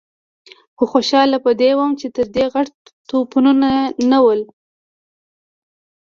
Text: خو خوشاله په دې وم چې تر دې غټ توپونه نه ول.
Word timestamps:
خو 0.75 0.83
خوشاله 0.91 1.37
په 1.45 1.51
دې 1.61 1.71
وم 1.77 1.91
چې 1.99 2.07
تر 2.15 2.27
دې 2.35 2.45
غټ 2.53 2.69
توپونه 3.09 3.51
نه 4.11 4.19
ول. 4.25 4.41